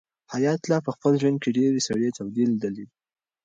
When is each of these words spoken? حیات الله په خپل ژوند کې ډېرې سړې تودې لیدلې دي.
حیات 0.33 0.59
الله 0.63 0.79
په 0.85 0.91
خپل 0.95 1.11
ژوند 1.21 1.37
کې 1.43 1.49
ډېرې 1.57 1.79
سړې 1.87 2.09
تودې 2.17 2.43
لیدلې 2.51 2.85
دي. 2.87 2.87